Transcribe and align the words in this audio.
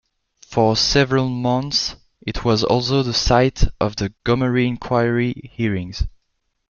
For 0.47 0.75
several 0.75 1.29
months 1.29 1.95
it 2.25 2.43
was 2.43 2.63
also 2.63 3.03
the 3.03 3.13
site 3.13 3.65
of 3.79 3.97
the 3.97 4.11
Gomery 4.25 4.65
Inquiry 4.65 5.51
hearings. 5.53 6.07